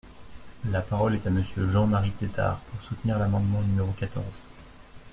La 0.71 0.81
parole 0.81 1.13
est 1.13 1.27
à 1.27 1.29
Monsieur 1.29 1.69
Jean-Marie 1.69 2.09
Tetart, 2.09 2.57
pour 2.57 2.81
soutenir 2.81 3.19
l’amendement 3.19 3.61
numéro 3.61 3.91
quatorze. 3.91 4.41